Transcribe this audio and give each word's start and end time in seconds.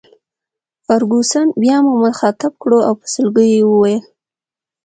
فرګوسن 0.85 1.47
بیا 1.61 1.77
موږ 1.85 1.97
مخاطب 2.07 2.51
کړو 2.61 2.79
او 2.87 2.93
په 2.99 3.05
سلګیو 3.13 3.55
یې 3.61 3.63
وویل. 3.67 4.03